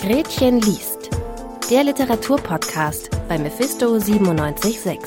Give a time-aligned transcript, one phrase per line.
[0.00, 1.10] Gretchen liest.
[1.70, 4.98] Der Literaturpodcast bei Mephisto 976.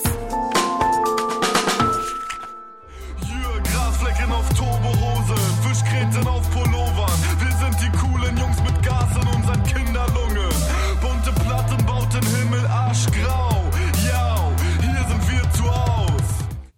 [3.25, 7.11] Yeah, Grasflecken auf Turbohose, Fischgräten auf Pullovern.
[7.39, 10.53] Wir sind die coolen Jungs mit Gas in unseren Kinderlungen.
[11.01, 13.63] Bunte Plattenbauten, Himmel arschgrau.
[14.07, 16.21] Ja, hier sind wir zu Haus.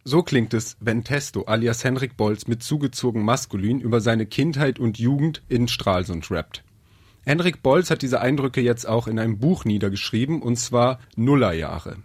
[0.05, 4.99] So klingt es, wenn Testo alias Henrik Bolz mit zugezogen maskulin über seine Kindheit und
[4.99, 6.63] Jugend in Stralsund rappt.
[7.27, 11.97] Henrik Bolz hat diese Eindrücke jetzt auch in einem Buch niedergeschrieben, und zwar Nullerjahre.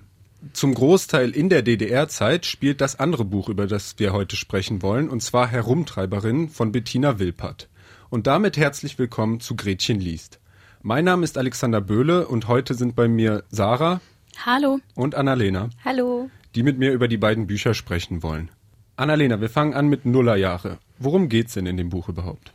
[0.54, 5.10] Zum Großteil in der DDR-Zeit spielt das andere Buch, über das wir heute sprechen wollen,
[5.10, 7.68] und zwar Herumtreiberin von Bettina Wilpert.
[8.08, 10.40] Und damit herzlich willkommen zu Gretchen liest.
[10.80, 14.00] Mein Name ist Alexander Böhle und heute sind bei mir Sarah
[14.46, 14.80] Hallo.
[14.94, 16.30] und Annalena, Hallo.
[16.54, 18.50] die mit mir über die beiden Bücher sprechen wollen.
[18.96, 20.78] Annalena, wir fangen an mit Nullerjahre.
[20.98, 22.54] Worum geht's denn in dem Buch überhaupt?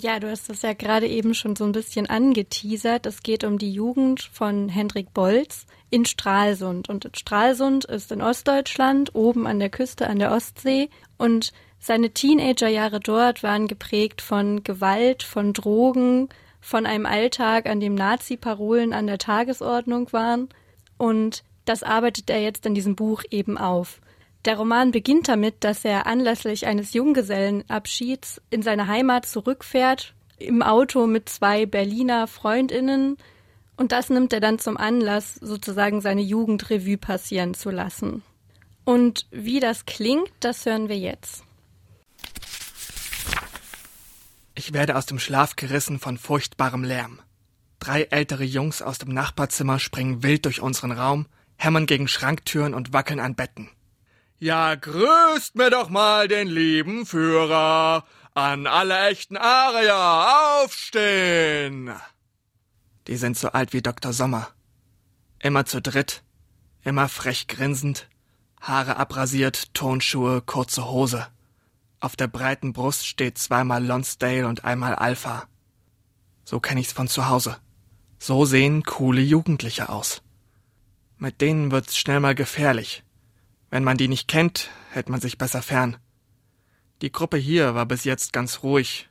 [0.00, 3.04] Ja, du hast das ja gerade eben schon so ein bisschen angeteasert.
[3.04, 6.88] Es geht um die Jugend von Hendrik Bolz in Stralsund.
[6.88, 10.88] Und Stralsund ist in Ostdeutschland, oben an der Küste an der Ostsee.
[11.16, 16.28] Und seine Teenagerjahre dort waren geprägt von Gewalt, von Drogen,
[16.60, 20.48] von einem Alltag, an dem Nazi-Parolen an der Tagesordnung waren.
[20.96, 24.00] Und das arbeitet er jetzt in diesem Buch eben auf.
[24.44, 31.06] Der Roman beginnt damit, dass er anlässlich eines Junggesellenabschieds in seine Heimat zurückfährt, im Auto
[31.06, 33.16] mit zwei Berliner Freundinnen,
[33.76, 38.22] und das nimmt er dann zum Anlass, sozusagen seine Jugendrevue passieren zu lassen.
[38.84, 41.44] Und wie das klingt, das hören wir jetzt.
[44.56, 47.20] Ich werde aus dem Schlaf gerissen von furchtbarem Lärm.
[47.78, 52.92] Drei ältere Jungs aus dem Nachbarzimmer springen wild durch unseren Raum, hämmern gegen Schranktüren und
[52.92, 53.70] wackeln an Betten.
[54.40, 58.04] Ja, grüßt mir doch mal den lieben Führer.
[58.34, 61.90] An alle echten Arier aufstehen.
[63.08, 64.12] Die sind so alt wie Dr.
[64.12, 64.48] Sommer.
[65.40, 66.22] Immer zu dritt,
[66.82, 68.08] immer frech grinsend,
[68.60, 71.26] Haare abrasiert, Tonschuhe, kurze Hose.
[72.00, 75.48] Auf der breiten Brust steht zweimal Lonsdale und einmal Alpha.
[76.44, 77.56] So kenn ich's von zu Hause.
[78.18, 80.22] So sehen coole Jugendliche aus.
[81.16, 83.04] Mit denen wird's schnell mal gefährlich.
[83.70, 85.98] Wenn man die nicht kennt, hält man sich besser fern.
[87.02, 89.08] Die Gruppe hier war bis jetzt ganz ruhig.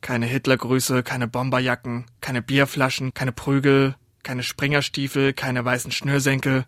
[0.00, 6.64] Keine Hitlergrüße, keine Bomberjacken, keine Bierflaschen, keine Prügel, keine Springerstiefel, keine weißen Schnürsenkel.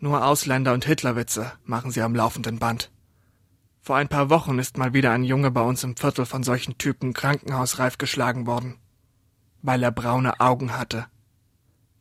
[0.00, 2.90] Nur Ausländer und Hitlerwitze machen sie am laufenden Band.
[3.80, 6.76] Vor ein paar Wochen ist mal wieder ein Junge bei uns im Viertel von solchen
[6.78, 8.76] Typen krankenhausreif geschlagen worden.
[9.62, 11.06] Weil er braune Augen hatte.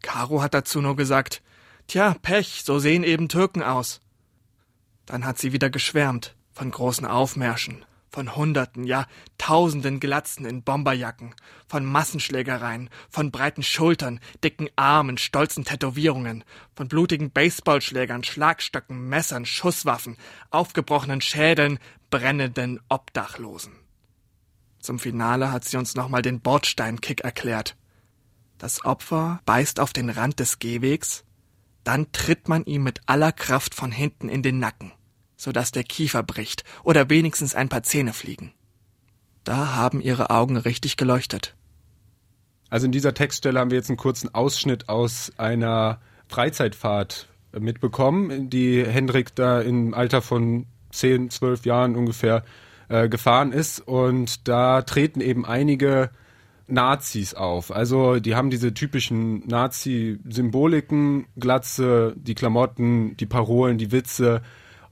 [0.02, 1.44] Caro hat dazu nur gesagt,
[1.88, 4.01] Tja, Pech, so sehen eben Türken aus.
[5.06, 9.08] Dann hat sie wieder geschwärmt von großen Aufmärschen, von Hunderten, ja
[9.38, 11.34] Tausenden Glatzen in Bomberjacken,
[11.68, 16.44] von Massenschlägereien, von breiten Schultern, dicken Armen, stolzen Tätowierungen,
[16.76, 20.18] von blutigen Baseballschlägern, Schlagstöcken, Messern, Schusswaffen,
[20.50, 21.80] aufgebrochenen Schädeln,
[22.10, 23.74] brennenden Obdachlosen.
[24.80, 27.78] Zum Finale hat sie uns nochmal den Bordsteinkick erklärt.
[28.58, 31.24] Das Opfer beißt auf den Rand des Gehwegs,
[31.84, 34.92] dann tritt man ihm mit aller Kraft von hinten in den Nacken,
[35.36, 38.54] sodass der Kiefer bricht oder wenigstens ein paar Zähne fliegen.
[39.44, 41.56] Da haben ihre Augen richtig geleuchtet.
[42.70, 47.28] Also in dieser Textstelle haben wir jetzt einen kurzen Ausschnitt aus einer Freizeitfahrt
[47.60, 52.44] mitbekommen, die Hendrik da im Alter von 10, 12 Jahren ungefähr
[52.88, 53.80] äh, gefahren ist.
[53.80, 56.12] Und da treten eben einige
[56.72, 57.72] Nazis auf.
[57.72, 64.42] Also die haben diese typischen Nazi-Symboliken, Glatze, die Klamotten, die Parolen, die Witze.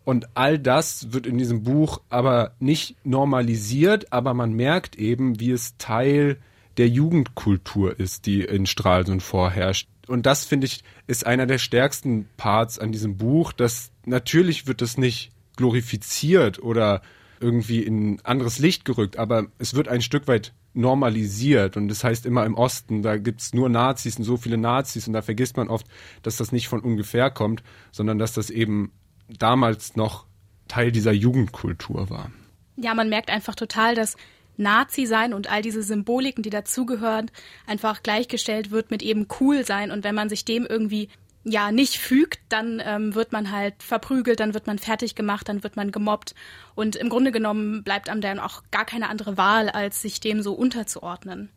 [0.03, 5.51] Und all das wird in diesem Buch aber nicht normalisiert, aber man merkt eben, wie
[5.51, 6.37] es Teil
[6.77, 9.89] der Jugendkultur ist, die in Stralsund vorherrscht.
[10.07, 14.81] Und das, finde ich, ist einer der stärksten Parts an diesem Buch, dass natürlich wird
[14.81, 17.01] es nicht glorifiziert oder
[17.39, 21.77] irgendwie in anderes Licht gerückt, aber es wird ein Stück weit normalisiert.
[21.77, 25.07] Und das heißt immer im Osten, da gibt's nur Nazis und so viele Nazis.
[25.07, 25.85] Und da vergisst man oft,
[26.23, 28.91] dass das nicht von ungefähr kommt, sondern dass das eben
[29.27, 30.25] damals noch
[30.67, 32.31] Teil dieser Jugendkultur war.
[32.77, 34.15] Ja, man merkt einfach total, dass
[34.57, 37.31] Nazi sein und all diese Symboliken, die dazugehören,
[37.65, 39.91] einfach gleichgestellt wird mit eben cool sein.
[39.91, 41.09] Und wenn man sich dem irgendwie
[41.51, 45.63] ja nicht fügt, dann ähm, wird man halt verprügelt, dann wird man fertig gemacht, dann
[45.63, 46.35] wird man gemobbt
[46.75, 50.41] und im Grunde genommen bleibt einem dann auch gar keine andere Wahl, als sich dem
[50.41, 51.49] so unterzuordnen.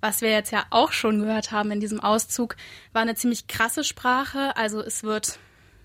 [0.00, 2.56] Was wir jetzt ja auch schon gehört haben in diesem Auszug,
[2.92, 4.56] war eine ziemlich krasse Sprache.
[4.56, 5.38] Also es wird,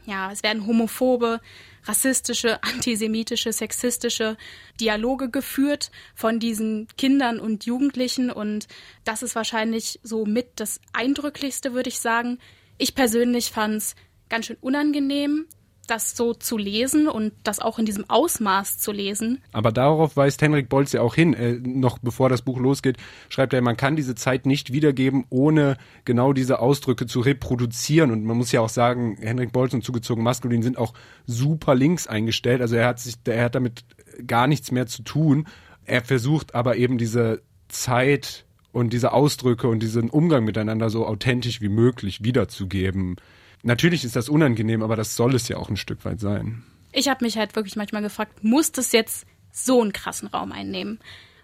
[0.05, 1.39] ja, es werden homophobe,
[1.85, 4.37] rassistische, antisemitische, sexistische
[4.79, 8.67] Dialoge geführt von diesen Kindern und Jugendlichen und
[9.03, 12.37] das ist wahrscheinlich so mit das Eindrücklichste, würde ich sagen.
[12.81, 13.95] Ich persönlich fand es
[14.27, 15.45] ganz schön unangenehm,
[15.85, 19.43] das so zu lesen und das auch in diesem Ausmaß zu lesen.
[19.51, 21.35] Aber darauf weist Henrik Bolz ja auch hin.
[21.35, 22.97] Äh, noch bevor das Buch losgeht,
[23.29, 28.09] schreibt er, man kann diese Zeit nicht wiedergeben, ohne genau diese Ausdrücke zu reproduzieren.
[28.09, 30.95] Und man muss ja auch sagen, Henrik Bolz und zugezogen maskulin sind auch
[31.27, 32.61] super links eingestellt.
[32.61, 33.85] Also er hat sich, er hat damit
[34.25, 35.47] gar nichts mehr zu tun.
[35.85, 41.61] Er versucht aber eben diese Zeit und diese Ausdrücke und diesen Umgang miteinander so authentisch
[41.61, 43.17] wie möglich wiederzugeben.
[43.63, 46.63] Natürlich ist das unangenehm, aber das soll es ja auch ein Stück weit sein.
[46.93, 50.99] Ich habe mich halt wirklich manchmal gefragt, muss das jetzt so einen krassen Raum einnehmen?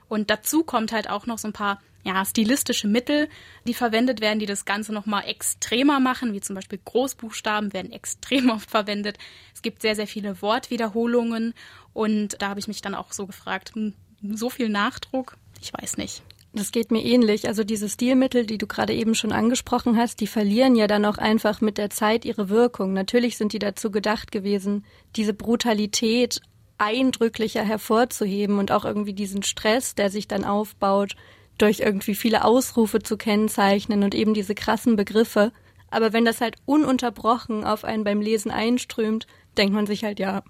[0.09, 3.27] Und dazu kommt halt auch noch so ein paar ja, stilistische Mittel,
[3.65, 8.49] die verwendet werden, die das Ganze nochmal extremer machen, wie zum Beispiel Großbuchstaben werden extrem
[8.51, 9.17] oft verwendet.
[9.53, 11.53] Es gibt sehr, sehr viele Wortwiederholungen
[11.93, 15.37] und da habe ich mich dann auch so gefragt, hm, so viel Nachdruck?
[15.61, 16.23] Ich weiß nicht.
[16.57, 17.47] Das geht mir ähnlich.
[17.47, 21.19] Also diese Stilmittel, die du gerade eben schon angesprochen hast, die verlieren ja dann auch
[21.19, 22.93] einfach mit der Zeit ihre Wirkung.
[22.93, 24.83] Natürlich sind die dazu gedacht gewesen,
[25.15, 26.41] diese Brutalität
[26.79, 31.15] eindrücklicher hervorzuheben und auch irgendwie diesen Stress, der sich dann aufbaut,
[31.59, 35.51] durch irgendwie viele Ausrufe zu kennzeichnen und eben diese krassen Begriffe.
[35.91, 39.27] Aber wenn das halt ununterbrochen auf einen beim Lesen einströmt,
[39.59, 40.43] denkt man sich halt, ja,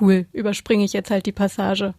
[0.00, 1.94] cool, überspringe ich jetzt halt die Passage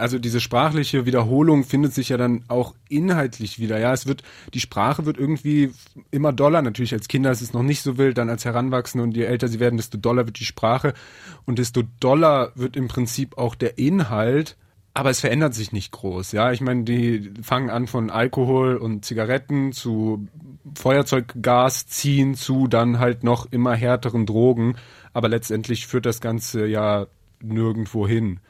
[0.00, 3.78] also diese sprachliche Wiederholung findet sich ja dann auch inhaltlich wieder.
[3.78, 4.22] Ja, es wird,
[4.54, 5.72] die Sprache wird irgendwie
[6.10, 6.62] immer doller.
[6.62, 9.48] Natürlich als Kinder ist es noch nicht so wild, dann als Heranwachsende und je älter
[9.48, 10.94] sie werden, desto doller wird die Sprache
[11.46, 14.56] und desto doller wird im Prinzip auch der Inhalt.
[14.92, 16.50] Aber es verändert sich nicht groß, ja.
[16.50, 20.26] Ich meine, die fangen an von Alkohol und Zigaretten zu
[20.74, 24.74] Feuerzeuggas ziehen zu dann halt noch immer härteren Drogen.
[25.12, 27.06] Aber letztendlich führt das Ganze ja
[27.40, 28.40] nirgendwo hin.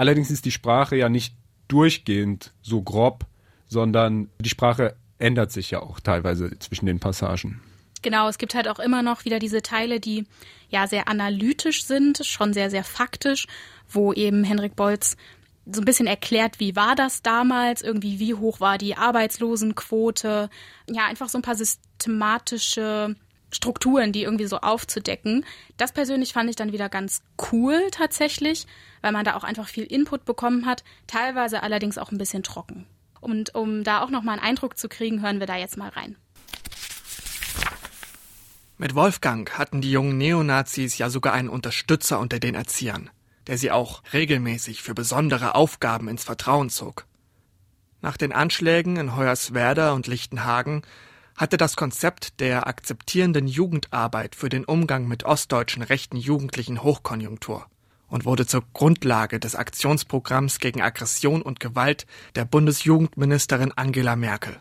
[0.00, 1.34] Allerdings ist die Sprache ja nicht
[1.68, 3.26] durchgehend so grob,
[3.68, 7.60] sondern die Sprache ändert sich ja auch teilweise zwischen den Passagen.
[8.00, 10.24] Genau, es gibt halt auch immer noch wieder diese Teile, die
[10.70, 13.46] ja sehr analytisch sind, schon sehr, sehr faktisch,
[13.90, 15.18] wo eben Henrik Bolz
[15.70, 20.48] so ein bisschen erklärt, wie war das damals, irgendwie wie hoch war die Arbeitslosenquote,
[20.88, 23.16] ja, einfach so ein paar systematische
[23.50, 25.44] Strukturen, die irgendwie so aufzudecken.
[25.76, 28.66] Das persönlich fand ich dann wieder ganz cool tatsächlich,
[29.02, 32.86] weil man da auch einfach viel Input bekommen hat, teilweise allerdings auch ein bisschen trocken.
[33.20, 36.16] Und um da auch nochmal einen Eindruck zu kriegen, hören wir da jetzt mal rein.
[38.78, 43.10] Mit Wolfgang hatten die jungen Neonazis ja sogar einen Unterstützer unter den Erziehern,
[43.46, 47.04] der sie auch regelmäßig für besondere Aufgaben ins Vertrauen zog.
[48.00, 50.80] Nach den Anschlägen in Hoyerswerda und Lichtenhagen
[51.40, 57.64] hatte das Konzept der akzeptierenden Jugendarbeit für den Umgang mit ostdeutschen rechten Jugendlichen Hochkonjunktur
[58.08, 64.60] und wurde zur Grundlage des Aktionsprogramms gegen Aggression und Gewalt der Bundesjugendministerin Angela Merkel.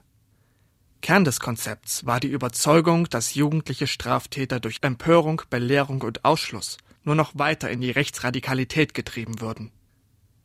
[1.02, 7.16] Kern des Konzepts war die Überzeugung, dass jugendliche Straftäter durch Empörung, Belehrung und Ausschluss nur
[7.16, 9.72] noch weiter in die Rechtsradikalität getrieben würden.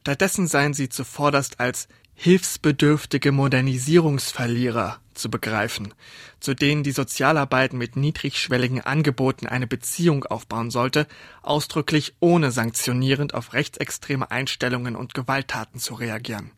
[0.01, 5.95] Stattdessen seien sie zuvorderst als hilfsbedürftige Modernisierungsverlierer zu begreifen,
[6.41, 11.07] zu denen die Sozialarbeit mit niedrigschwelligen Angeboten eine Beziehung aufbauen sollte,
[11.43, 16.51] ausdrücklich ohne sanktionierend auf rechtsextreme Einstellungen und Gewalttaten zu reagieren.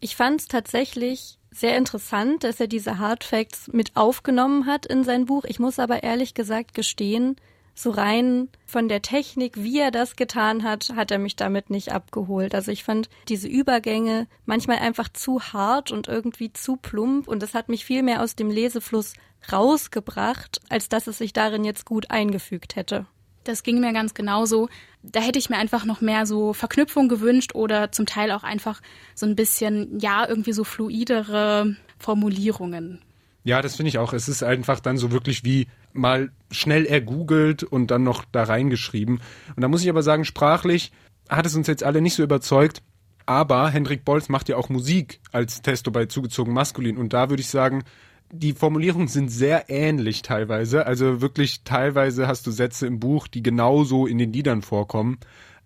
[0.00, 5.26] Ich fand es tatsächlich sehr interessant, dass er diese Hardfacts mit aufgenommen hat in sein
[5.26, 5.44] Buch.
[5.44, 7.36] Ich muss aber ehrlich gesagt gestehen,
[7.74, 11.92] so rein von der Technik, wie er das getan hat, hat er mich damit nicht
[11.92, 12.54] abgeholt.
[12.54, 17.54] Also ich fand diese Übergänge manchmal einfach zu hart und irgendwie zu plump und es
[17.54, 19.14] hat mich viel mehr aus dem Lesefluss
[19.50, 23.06] rausgebracht, als dass es sich darin jetzt gut eingefügt hätte.
[23.44, 24.68] Das ging mir ganz genauso.
[25.02, 28.80] Da hätte ich mir einfach noch mehr so Verknüpfung gewünscht oder zum Teil auch einfach
[29.14, 33.00] so ein bisschen, ja, irgendwie so fluidere Formulierungen.
[33.44, 34.12] Ja, das finde ich auch.
[34.12, 39.20] Es ist einfach dann so wirklich wie mal schnell ergoogelt und dann noch da reingeschrieben.
[39.56, 40.92] Und da muss ich aber sagen, sprachlich
[41.28, 42.82] hat es uns jetzt alle nicht so überzeugt.
[43.26, 46.96] Aber Hendrik Bolz macht ja auch Musik als Testo bei zugezogen maskulin.
[46.96, 47.84] Und da würde ich sagen,
[48.32, 50.86] die Formulierungen sind sehr ähnlich teilweise.
[50.86, 55.18] Also wirklich teilweise hast du Sätze im Buch, die genauso in den Liedern vorkommen.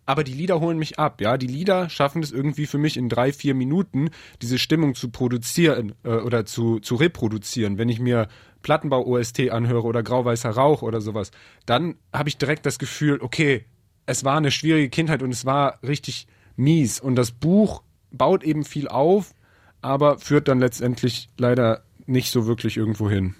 [0.06, 1.36] Aber die Lieder holen mich ab, ja.
[1.36, 4.10] Die Lieder schaffen es irgendwie für mich in drei, vier Minuten,
[4.40, 7.76] diese Stimmung zu produzieren äh, oder zu, zu reproduzieren.
[7.76, 8.28] Wenn ich mir
[8.62, 11.32] Plattenbau-OST anhöre oder Grauweißer Rauch oder sowas,
[11.66, 13.64] dann habe ich direkt das Gefühl, okay,
[14.06, 17.00] es war eine schwierige Kindheit und es war richtig mies.
[17.00, 17.82] Und das Buch
[18.12, 19.34] baut eben viel auf,
[19.82, 23.34] aber führt dann letztendlich leider nicht so wirklich irgendwo hin.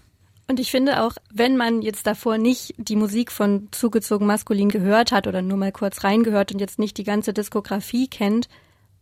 [0.49, 5.11] Und ich finde auch, wenn man jetzt davor nicht die Musik von zugezogen maskulin gehört
[5.11, 8.49] hat oder nur mal kurz reingehört und jetzt nicht die ganze Diskografie kennt,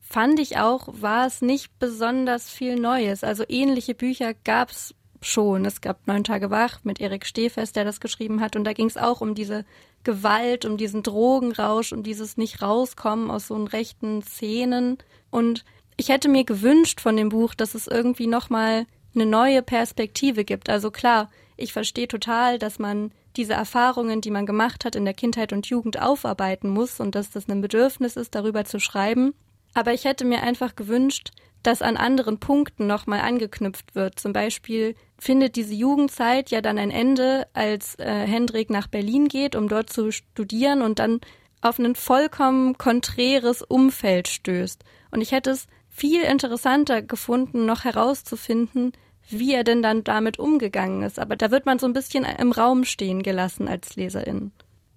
[0.00, 3.24] fand ich auch, war es nicht besonders viel Neues.
[3.24, 5.64] Also ähnliche Bücher gab es schon.
[5.64, 8.56] Es gab Neun Tage wach mit Erik Stehfest, der das geschrieben hat.
[8.56, 9.64] Und da ging es auch um diese
[10.02, 14.98] Gewalt, um diesen Drogenrausch, um dieses nicht rauskommen aus so rechten Szenen.
[15.30, 15.64] Und
[15.96, 20.68] ich hätte mir gewünscht von dem Buch, dass es irgendwie nochmal eine neue Perspektive gibt.
[20.68, 25.14] Also klar, ich verstehe total, dass man diese Erfahrungen, die man gemacht hat in der
[25.14, 29.34] Kindheit und Jugend aufarbeiten muss und dass das ein Bedürfnis ist, darüber zu schreiben.
[29.74, 31.30] Aber ich hätte mir einfach gewünscht,
[31.64, 34.20] dass an anderen Punkten nochmal angeknüpft wird.
[34.20, 39.56] Zum Beispiel findet diese Jugendzeit ja dann ein Ende, als äh, Hendrik nach Berlin geht,
[39.56, 41.20] um dort zu studieren und dann
[41.62, 44.84] auf ein vollkommen konträres Umfeld stößt.
[45.10, 48.92] Und ich hätte es viel interessanter gefunden, noch herauszufinden,
[49.28, 51.18] wie er denn dann damit umgegangen ist.
[51.18, 54.52] Aber da wird man so ein bisschen im Raum stehen gelassen als Leserin.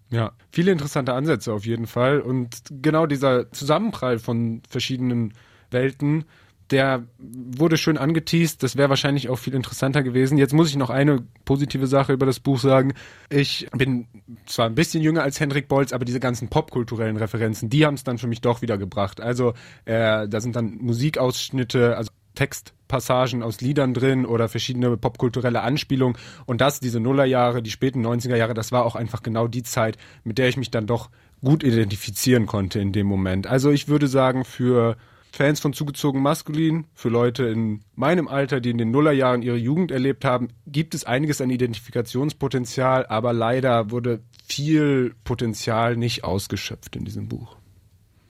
[0.10, 2.22] Ja, viele interessante Ansätze auf jeden Fall.
[2.22, 5.34] Und genau dieser Zusammenprall von verschiedenen
[5.70, 6.26] Welten,
[6.72, 8.62] der wurde schön angeteased.
[8.62, 10.38] Das wäre wahrscheinlich auch viel interessanter gewesen.
[10.38, 12.94] Jetzt muss ich noch eine positive Sache über das Buch sagen.
[13.30, 14.08] Ich bin
[14.46, 18.04] zwar ein bisschen jünger als Hendrik Bolz, aber diese ganzen popkulturellen Referenzen, die haben es
[18.04, 19.22] dann für mich doch wieder gebracht.
[19.22, 19.54] Also
[19.86, 26.18] äh, da sind dann Musikausschnitte, also Textpassagen aus Liedern drin oder verschiedene popkulturelle Anspielungen.
[26.46, 29.98] Und das, diese Nullerjahre, die späten 90er Jahre, das war auch einfach genau die Zeit,
[30.24, 31.10] mit der ich mich dann doch
[31.44, 33.48] gut identifizieren konnte in dem Moment.
[33.48, 34.98] Also ich würde sagen, für
[35.32, 39.92] Fans von zugezogen maskulin, für Leute in meinem Alter, die in den Nullerjahren ihre Jugend
[39.92, 47.04] erlebt haben, gibt es einiges an Identifikationspotenzial, aber leider wurde viel Potenzial nicht ausgeschöpft in
[47.04, 47.58] diesem Buch.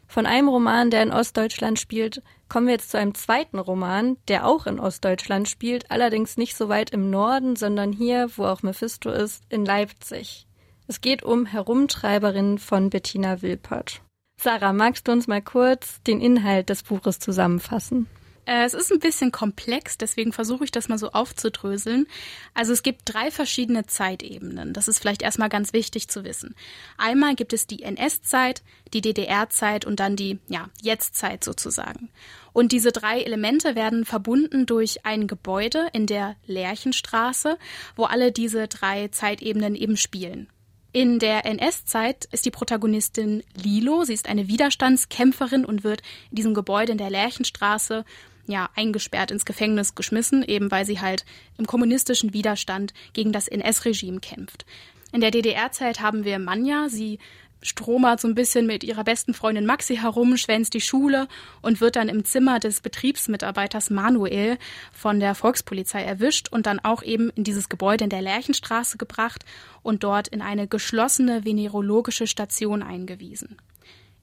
[0.08, 4.48] Von einem Roman, der in Ostdeutschland spielt, kommen wir jetzt zu einem zweiten Roman, der
[4.48, 9.10] auch in Ostdeutschland spielt, allerdings nicht so weit im Norden, sondern hier, wo auch Mephisto
[9.10, 10.48] ist, in Leipzig.
[10.88, 14.02] Es geht um Herumtreiberinnen von Bettina Wilpert.
[14.42, 18.08] Sarah, magst du uns mal kurz den Inhalt des Buches zusammenfassen?
[18.48, 22.08] Äh, es ist ein bisschen komplex, deswegen versuche ich das mal so aufzudröseln.
[22.54, 24.74] Also es gibt drei verschiedene Zeitebenen.
[24.74, 26.56] Das ist vielleicht erstmal ganz wichtig zu wissen.
[26.98, 28.64] Einmal gibt es die NS-Zeit,
[28.94, 32.10] die DDR-Zeit und dann die ja, Jetzt-Zeit sozusagen.
[32.54, 37.58] Und diese drei Elemente werden verbunden durch ein Gebäude in der Lerchenstraße,
[37.98, 40.48] wo alle diese drei Zeitebenen eben spielen.
[40.94, 44.06] In der NS-Zeit ist die Protagonistin Lilo.
[44.06, 46.02] Sie ist eine Widerstandskämpferin und wird
[46.32, 48.06] in diesem Gebäude in der Lerchenstraße
[48.48, 51.26] ja, eingesperrt ins Gefängnis geschmissen, eben weil sie halt
[51.58, 54.66] im kommunistischen Widerstand gegen das NS-Regime kämpft.
[55.12, 56.90] In der DDR-Zeit haben wir Manja.
[56.90, 57.20] Sie
[57.62, 61.28] stromert so ein bisschen mit ihrer besten Freundin Maxi herum, schwänzt die Schule
[61.62, 64.58] und wird dann im Zimmer des Betriebsmitarbeiters Manuel
[64.92, 69.44] von der Volkspolizei erwischt und dann auch eben in dieses Gebäude in der Lerchenstraße gebracht
[69.82, 73.58] und dort in eine geschlossene venerologische Station eingewiesen.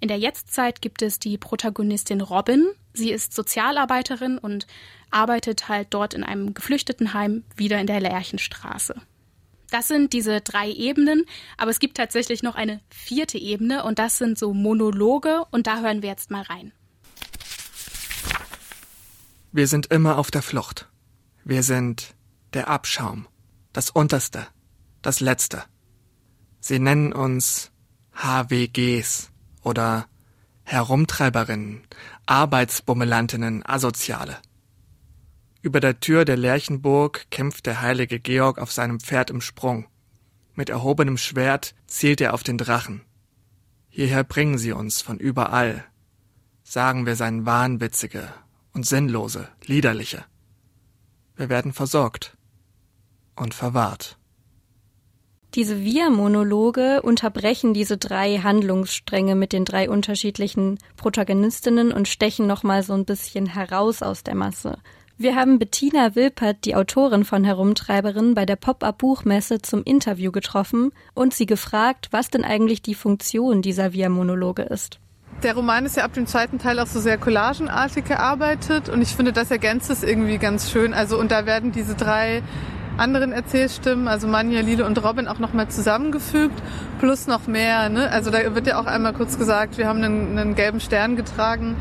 [0.05, 2.69] In der Jetztzeit gibt es die Protagonistin Robin.
[2.93, 4.67] Sie ist Sozialarbeiterin und
[5.11, 8.97] arbeitet halt dort in einem Geflüchtetenheim wieder in der Lerchenstraße.
[9.71, 11.25] Das sind diese drei Ebenen,
[11.57, 15.81] aber es gibt tatsächlich noch eine vierte Ebene und das sind so Monologe und da
[15.81, 16.73] hören wir jetzt mal rein.
[19.53, 20.91] Wir sind immer auf der Flucht.
[21.45, 22.15] Wir sind
[22.53, 23.27] der Abschaum,
[23.73, 24.47] das Unterste,
[25.01, 25.65] das Letzte.
[26.61, 27.73] Sie nennen uns
[28.13, 29.31] HWGs
[29.65, 30.07] oder
[30.63, 31.83] Herumtreiberinnen,
[32.27, 34.39] Arbeitsbummelantinnen, Asoziale.
[35.61, 39.87] Über der Tür der Lerchenburg kämpft der heilige Georg auf seinem Pferd im Sprung.
[40.55, 43.03] Mit erhobenem Schwert zielt er auf den Drachen.
[43.89, 45.85] Hierher bringen sie uns von überall.
[46.63, 48.33] Sagen wir seien wahnwitzige
[48.73, 50.25] und sinnlose, liederliche.
[51.37, 52.37] Wir werden versorgt
[53.37, 54.19] und verwahrt.
[55.55, 62.93] Diese Wir-Monologe unterbrechen diese drei Handlungsstränge mit den drei unterschiedlichen Protagonistinnen und stechen nochmal so
[62.93, 64.79] ein bisschen heraus aus der Masse.
[65.17, 71.33] Wir haben Bettina Wilpert, die Autorin von Herumtreiberin, bei der Pop-up-Buchmesse zum Interview getroffen und
[71.35, 74.99] sie gefragt, was denn eigentlich die Funktion dieser Via-Monologe ist.
[75.45, 79.11] Der Roman ist ja ab dem zweiten Teil auch so sehr collagenartig gearbeitet und ich
[79.11, 80.95] finde, das ergänzt es irgendwie ganz schön.
[80.95, 82.43] Also und da werden diese drei
[82.97, 86.63] anderen Erzählstimmen, also Manja, Lile und Robin, auch nochmal zusammengefügt,
[87.01, 87.89] plus noch mehr.
[87.89, 88.11] Ne?
[88.11, 91.77] Also da wird ja auch einmal kurz gesagt, wir haben einen, einen gelben Stern getragen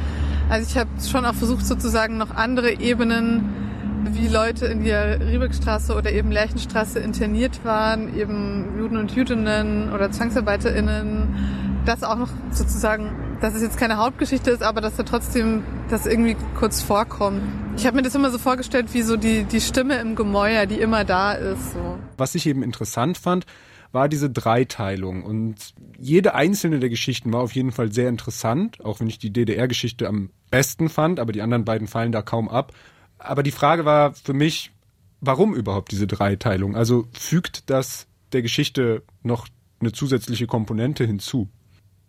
[0.49, 5.95] also ich habe schon auch versucht, sozusagen noch andere Ebenen, wie Leute in der Riebeckstraße
[5.95, 13.11] oder eben Lerchenstraße interniert waren, eben Juden und Jüdinnen oder ZwangsarbeiterInnen, das auch noch sozusagen
[13.43, 17.41] dass es jetzt keine Hauptgeschichte ist, aber dass da trotzdem das irgendwie kurz vorkommt.
[17.75, 20.79] Ich habe mir das immer so vorgestellt wie so die, die Stimme im Gemäuer, die
[20.79, 21.73] immer da ist.
[21.73, 21.99] So.
[22.15, 23.45] Was ich eben interessant fand,
[23.91, 25.23] war diese Dreiteilung.
[25.23, 25.55] Und
[25.99, 30.07] jede einzelne der Geschichten war auf jeden Fall sehr interessant, auch wenn ich die DDR-Geschichte
[30.07, 32.71] am besten fand, aber die anderen beiden fallen da kaum ab.
[33.17, 34.71] Aber die Frage war für mich,
[35.19, 36.77] warum überhaupt diese Dreiteilung?
[36.77, 39.49] Also fügt das der Geschichte noch
[39.81, 41.49] eine zusätzliche Komponente hinzu?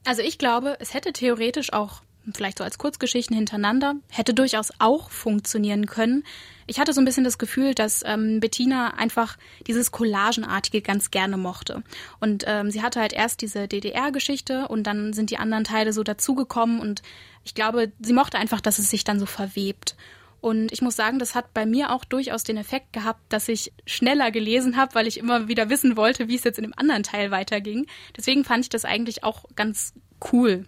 [0.05, 5.11] Also ich glaube, es hätte theoretisch auch vielleicht so als Kurzgeschichten hintereinander, hätte durchaus auch
[5.11, 6.25] funktionieren können.
[6.67, 11.37] Ich hatte so ein bisschen das Gefühl, dass ähm, Bettina einfach dieses Collagenartige ganz gerne
[11.37, 11.83] mochte.
[12.21, 16.03] Und ähm, sie hatte halt erst diese DDR-Geschichte und dann sind die anderen Teile so
[16.03, 17.03] dazugekommen und
[17.45, 19.97] ich glaube, sie mochte einfach, dass es sich dann so verwebt.
[20.45, 23.73] Und ich muss sagen, das hat bei mir auch durchaus den Effekt gehabt, dass ich
[23.87, 27.03] schneller gelesen habe, weil ich immer wieder wissen wollte, wie es jetzt in dem anderen
[27.03, 27.87] Teil weiterging.
[28.15, 29.95] Deswegen fand ich das eigentlich auch ganz
[30.31, 30.67] cool.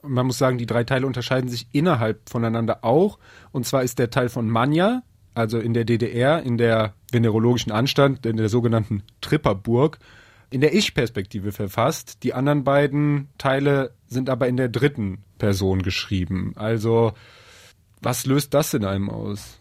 [0.00, 3.18] Man muss sagen, die drei Teile unterscheiden sich innerhalb voneinander auch.
[3.52, 5.02] Und zwar ist der Teil von Manja,
[5.34, 9.98] also in der DDR, in der Venerologischen Anstalt, in der sogenannten Tripperburg,
[10.48, 12.22] in der Ich-Perspektive verfasst.
[12.22, 16.54] Die anderen beiden Teile sind aber in der dritten Person geschrieben.
[16.56, 17.12] Also
[18.00, 19.58] was löst das in einem aus?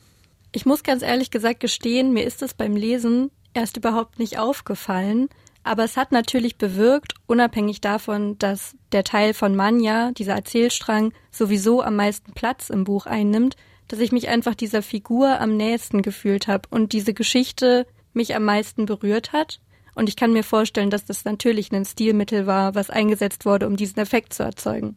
[0.52, 5.30] Ich muss ganz ehrlich gesagt gestehen, mir ist es beim Lesen erst überhaupt nicht aufgefallen.
[5.64, 11.82] Aber es hat natürlich bewirkt, unabhängig davon, dass der Teil von Manja, dieser Erzählstrang, sowieso
[11.82, 13.58] am meisten Platz im Buch einnimmt,
[13.90, 18.46] dass ich mich einfach dieser Figur am nächsten gefühlt habe und diese Geschichte mich am
[18.46, 19.60] meisten berührt hat.
[19.94, 23.76] Und ich kann mir vorstellen, dass das natürlich ein Stilmittel war, was eingesetzt wurde, um
[23.76, 24.96] diesen Effekt zu erzeugen.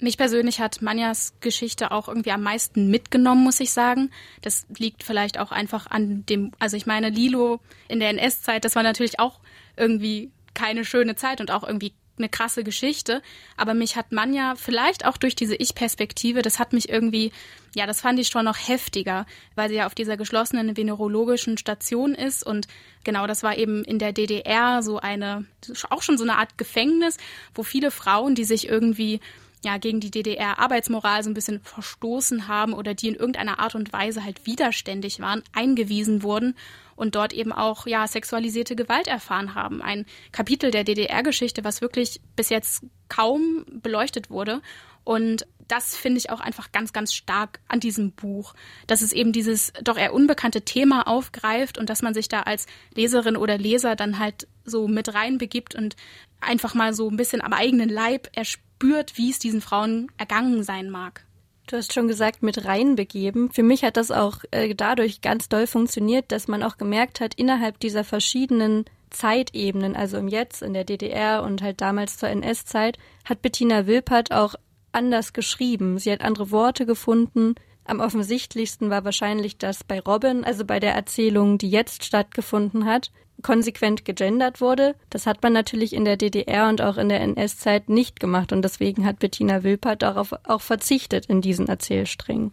[0.00, 4.10] Mich persönlich hat Manjas Geschichte auch irgendwie am meisten mitgenommen, muss ich sagen.
[4.42, 8.76] Das liegt vielleicht auch einfach an dem, also ich meine, Lilo in der NS-Zeit, das
[8.76, 9.40] war natürlich auch
[9.76, 13.22] irgendwie keine schöne Zeit und auch irgendwie eine krasse Geschichte.
[13.56, 17.32] Aber mich hat Manja vielleicht auch durch diese Ich-Perspektive, das hat mich irgendwie,
[17.74, 22.14] ja, das fand ich schon noch heftiger, weil sie ja auf dieser geschlossenen venerologischen Station
[22.14, 22.44] ist.
[22.44, 22.68] Und
[23.04, 25.46] genau, das war eben in der DDR so eine,
[25.90, 27.16] auch schon so eine Art Gefängnis,
[27.54, 29.20] wo viele Frauen, die sich irgendwie
[29.64, 33.92] ja gegen die DDR-Arbeitsmoral so ein bisschen verstoßen haben oder die in irgendeiner Art und
[33.92, 36.54] Weise halt widerständig waren, eingewiesen wurden
[36.96, 39.82] und dort eben auch ja sexualisierte Gewalt erfahren haben.
[39.82, 44.60] Ein Kapitel der DDR-Geschichte, was wirklich bis jetzt kaum beleuchtet wurde.
[45.04, 48.54] Und das finde ich auch einfach ganz, ganz stark an diesem Buch,
[48.86, 52.66] dass es eben dieses doch eher unbekannte Thema aufgreift und dass man sich da als
[52.94, 55.96] Leserin oder Leser dann halt so mit reinbegibt und
[56.40, 60.62] einfach mal so ein bisschen am eigenen Leib erspürt spürt, wie es diesen Frauen ergangen
[60.62, 61.24] sein mag.
[61.66, 63.50] Du hast schon gesagt, mit reinbegeben.
[63.50, 67.34] Für mich hat das auch äh, dadurch ganz doll funktioniert, dass man auch gemerkt hat,
[67.34, 72.98] innerhalb dieser verschiedenen Zeitebenen, also im Jetzt, in der DDR und halt damals zur NS-Zeit,
[73.24, 74.54] hat Bettina Wilpert auch
[74.92, 75.98] anders geschrieben.
[75.98, 77.56] Sie hat andere Worte gefunden.
[77.88, 83.10] Am offensichtlichsten war wahrscheinlich das bei Robin, also bei der Erzählung, die jetzt stattgefunden hat
[83.42, 84.94] konsequent gegendert wurde.
[85.10, 88.62] Das hat man natürlich in der DDR und auch in der NS-Zeit nicht gemacht und
[88.62, 92.52] deswegen hat Bettina Wilpert darauf auch verzichtet in diesen Erzählsträngen.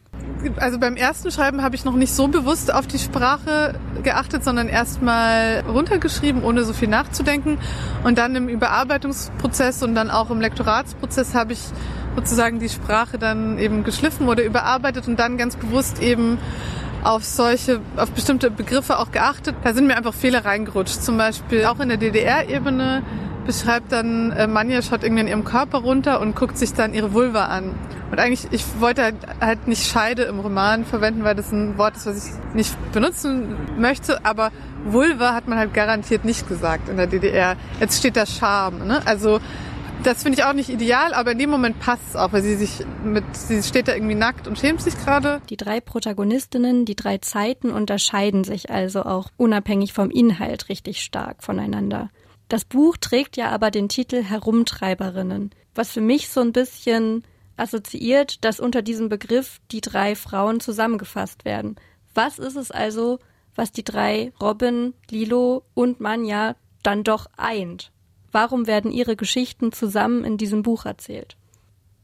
[0.57, 4.67] Also beim ersten Schreiben habe ich noch nicht so bewusst auf die Sprache geachtet, sondern
[4.67, 7.57] erstmal runtergeschrieben, ohne so viel nachzudenken.
[8.03, 11.59] Und dann im Überarbeitungsprozess und dann auch im Lektoratsprozess habe ich
[12.15, 16.37] sozusagen die Sprache dann eben geschliffen oder überarbeitet und dann ganz bewusst eben
[17.03, 19.55] auf solche, auf bestimmte Begriffe auch geachtet.
[19.63, 21.03] Da sind mir einfach Fehler reingerutscht.
[21.03, 23.03] Zum Beispiel auch in der DDR-Ebene
[23.45, 27.13] beschreibt dann äh, Manja schaut irgendwie an ihrem Körper runter und guckt sich dann ihre
[27.13, 27.75] Vulva an.
[28.11, 31.95] Und eigentlich, ich wollte halt, halt nicht Scheide im Roman verwenden, weil das ein Wort
[31.95, 34.51] ist, was ich nicht benutzen möchte, aber
[34.85, 37.55] Vulva hat man halt garantiert nicht gesagt in der DDR.
[37.79, 38.87] Jetzt steht da Scham.
[38.87, 39.01] Ne?
[39.05, 39.39] Also
[40.03, 42.55] das finde ich auch nicht ideal, aber in dem Moment passt es auch, weil sie
[42.55, 45.41] sich mit, sie steht da irgendwie nackt und schämt sich gerade.
[45.49, 51.43] Die drei Protagonistinnen, die drei Zeiten unterscheiden sich also auch unabhängig vom Inhalt richtig stark
[51.43, 52.09] voneinander.
[52.47, 57.23] Das Buch trägt ja aber den Titel Herumtreiberinnen, was für mich so ein bisschen
[57.57, 61.75] assoziiert, dass unter diesem Begriff die drei Frauen zusammengefasst werden.
[62.13, 63.19] Was ist es also,
[63.55, 67.91] was die drei Robin, Lilo und Manja dann doch eint?
[68.35, 71.37] Warum werden ihre Geschichten zusammen in diesem Buch erzählt?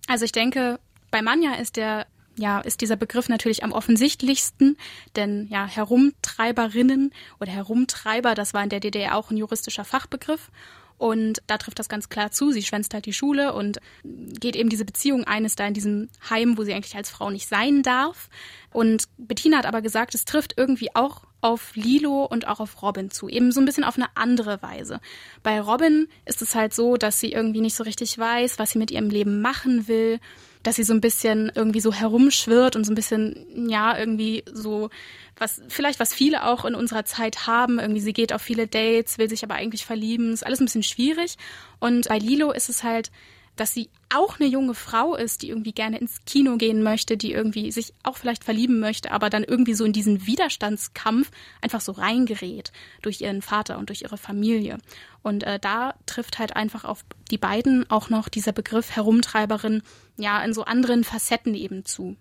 [0.08, 0.80] Also ich denke,
[1.12, 4.78] bei Manja ist der ja, ist dieser Begriff natürlich am offensichtlichsten,
[5.18, 10.52] denn ja, Herumtreiberinnen oder Herumtreiber, das war in der DDR auch ein juristischer Fachbegriff.
[10.98, 12.52] Und da trifft das ganz klar zu.
[12.52, 16.08] Sie schwänzt halt die Schule und geht eben diese Beziehung ein, ist da in diesem
[16.30, 18.30] Heim, wo sie eigentlich als Frau nicht sein darf.
[18.72, 23.12] Und Bettina hat aber gesagt, es trifft irgendwie auch auf Lilo und auch auf Robin
[23.12, 25.02] zu, eben so ein bisschen auf eine andere Weise.
[25.44, 28.80] Bei Robin ist es halt so, dass sie irgendwie nicht so richtig weiß, was sie
[28.80, 30.20] mit ihrem Leben machen will,
[30.64, 34.90] dass sie so ein bisschen irgendwie so herumschwirrt und so ein bisschen, ja, irgendwie so,
[35.38, 39.18] was, vielleicht was viele auch in unserer Zeit haben, irgendwie sie geht auf viele Dates,
[39.18, 41.38] will sich aber eigentlich verlieben, ist alles ein bisschen schwierig.
[41.80, 43.12] Und bei Lilo ist es halt,
[43.62, 47.32] dass sie auch eine junge Frau ist, die irgendwie gerne ins Kino gehen möchte, die
[47.32, 51.30] irgendwie sich auch vielleicht verlieben möchte, aber dann irgendwie so in diesen Widerstandskampf
[51.62, 52.72] einfach so reingerät
[53.04, 54.80] durch ihren Vater und durch ihre Familie.
[55.22, 59.84] Und äh, da trifft halt einfach auf die beiden auch noch dieser Begriff Herumtreiberin
[60.18, 62.18] ja in so anderen Facetten eben zu.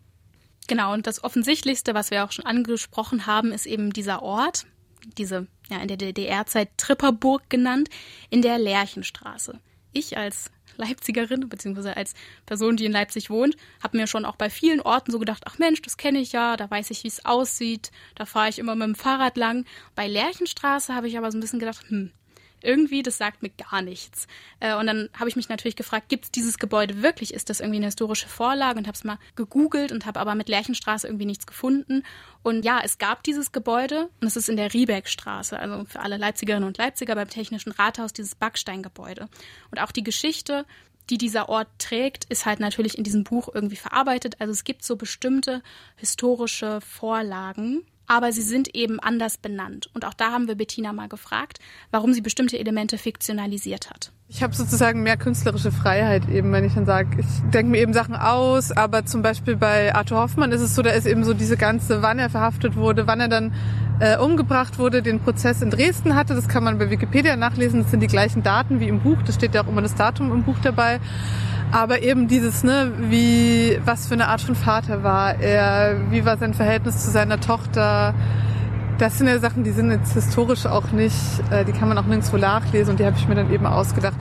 [0.68, 4.66] Genau, und das Offensichtlichste, was wir auch schon angesprochen haben, ist eben dieser Ort,
[5.16, 7.88] diese ja in der DDR-Zeit Tripperburg genannt,
[8.28, 9.58] in der Lerchenstraße.
[9.92, 10.50] Ich als
[10.80, 12.14] Leipzigerin, beziehungsweise als
[12.46, 15.58] Person, die in Leipzig wohnt, habe mir schon auch bei vielen Orten so gedacht, ach
[15.58, 18.74] Mensch, das kenne ich ja, da weiß ich, wie es aussieht, da fahre ich immer
[18.74, 19.64] mit dem Fahrrad lang.
[19.94, 22.10] Bei Lerchenstraße habe ich aber so ein bisschen gedacht, hm,
[22.62, 24.26] irgendwie, das sagt mir gar nichts.
[24.60, 27.34] Äh, und dann habe ich mich natürlich gefragt, gibt es dieses Gebäude wirklich?
[27.34, 28.78] Ist das irgendwie eine historische Vorlage?
[28.78, 32.02] Und habe es mal gegoogelt und habe aber mit Lerchenstraße irgendwie nichts gefunden.
[32.42, 36.16] Und ja, es gab dieses Gebäude und es ist in der Riebeckstraße, also für alle
[36.16, 39.28] Leipzigerinnen und Leipziger beim Technischen Rathaus dieses Backsteingebäude.
[39.70, 40.64] Und auch die Geschichte
[41.10, 44.36] die dieser Ort trägt, ist halt natürlich in diesem Buch irgendwie verarbeitet.
[44.38, 45.62] Also es gibt so bestimmte
[45.96, 49.88] historische Vorlagen, aber sie sind eben anders benannt.
[49.94, 51.60] Und auch da haben wir Bettina mal gefragt,
[51.92, 54.10] warum sie bestimmte Elemente fiktionalisiert hat.
[54.32, 57.92] Ich habe sozusagen mehr künstlerische Freiheit eben, wenn ich dann sage, ich denke mir eben
[57.92, 61.34] Sachen aus, aber zum Beispiel bei Arthur Hoffmann ist es so, da ist eben so
[61.34, 63.52] diese ganze, wann er verhaftet wurde, wann er dann
[63.98, 67.90] äh, umgebracht wurde, den Prozess in Dresden hatte, das kann man bei Wikipedia nachlesen, das
[67.90, 70.44] sind die gleichen Daten wie im Buch, da steht ja auch immer das Datum im
[70.44, 71.00] Buch dabei.
[71.72, 76.38] Aber eben dieses, ne, wie, was für eine Art von Vater war er, wie war
[76.38, 78.14] sein Verhältnis zu seiner Tochter,
[79.00, 81.16] das sind ja Sachen, die sind jetzt historisch auch nicht,
[81.50, 84.18] äh, die kann man auch nirgendwo nachlesen und die habe ich mir dann eben ausgedacht.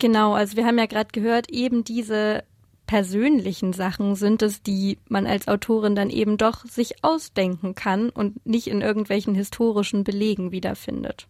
[0.00, 2.42] Genau, also wir haben ja gerade gehört, eben diese
[2.88, 8.44] persönlichen Sachen sind es, die man als Autorin dann eben doch sich ausdenken kann und
[8.44, 11.28] nicht in irgendwelchen historischen Belegen wiederfindet.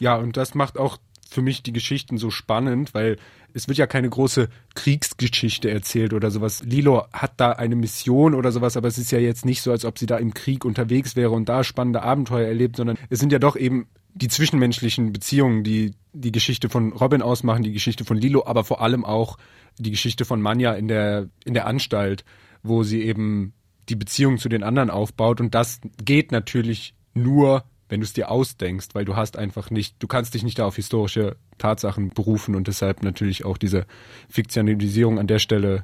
[0.00, 0.98] Ja, und das macht auch
[1.30, 3.16] für mich die Geschichten so spannend, weil
[3.54, 6.62] es wird ja keine große Kriegsgeschichte erzählt oder sowas.
[6.62, 9.84] Lilo hat da eine Mission oder sowas, aber es ist ja jetzt nicht so, als
[9.84, 13.32] ob sie da im Krieg unterwegs wäre und da spannende Abenteuer erlebt, sondern es sind
[13.32, 18.16] ja doch eben die zwischenmenschlichen Beziehungen, die die Geschichte von Robin ausmachen, die Geschichte von
[18.16, 19.38] Lilo, aber vor allem auch
[19.78, 22.24] die Geschichte von Manja in der, in der Anstalt,
[22.62, 23.54] wo sie eben
[23.88, 28.30] die Beziehung zu den anderen aufbaut und das geht natürlich nur wenn du es dir
[28.30, 32.54] ausdenkst, weil du hast einfach nicht, du kannst dich nicht da auf historische Tatsachen berufen
[32.54, 33.84] und deshalb natürlich auch diese
[34.30, 35.82] Fiktionalisierung an der Stelle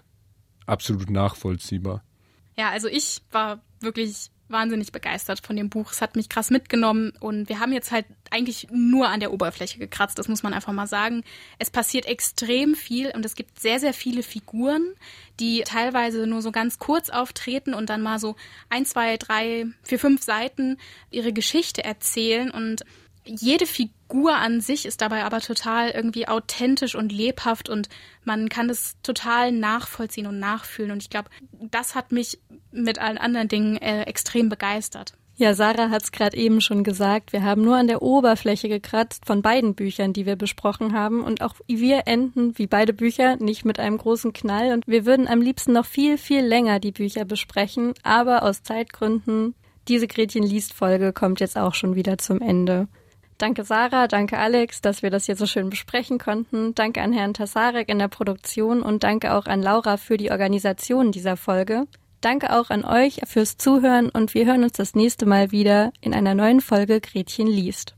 [0.64, 2.02] absolut nachvollziehbar.
[2.56, 5.92] Ja, also ich war wirklich wahnsinnig begeistert von dem Buch.
[5.92, 9.78] Es hat mich krass mitgenommen und wir haben jetzt halt eigentlich nur an der Oberfläche
[9.78, 11.24] gekratzt, das muss man einfach mal sagen.
[11.58, 14.94] Es passiert extrem viel und es gibt sehr, sehr viele Figuren,
[15.40, 18.36] die teilweise nur so ganz kurz auftreten und dann mal so
[18.68, 20.78] ein, zwei, drei, vier, fünf Seiten
[21.10, 22.84] ihre Geschichte erzählen und
[23.28, 27.88] jede Figur an sich ist dabei aber total irgendwie authentisch und lebhaft und
[28.24, 30.90] man kann das total nachvollziehen und nachfühlen.
[30.90, 32.38] Und ich glaube, das hat mich
[32.72, 35.12] mit allen anderen Dingen äh, extrem begeistert.
[35.36, 37.32] Ja, Sarah hat es gerade eben schon gesagt.
[37.32, 41.22] Wir haben nur an der Oberfläche gekratzt von beiden Büchern, die wir besprochen haben.
[41.22, 44.72] Und auch wir enden, wie beide Bücher, nicht mit einem großen Knall.
[44.72, 47.94] Und wir würden am liebsten noch viel, viel länger die Bücher besprechen.
[48.02, 49.54] Aber aus Zeitgründen,
[49.86, 52.88] diese Gretchen liest Folge kommt jetzt auch schon wieder zum Ende.
[53.38, 56.74] Danke Sarah, danke Alex, dass wir das hier so schön besprechen konnten.
[56.74, 61.12] Danke an Herrn Tassarek in der Produktion und danke auch an Laura für die Organisation
[61.12, 61.86] dieser Folge.
[62.20, 66.14] Danke auch an euch fürs Zuhören und wir hören uns das nächste Mal wieder in
[66.14, 67.97] einer neuen Folge Gretchen liest.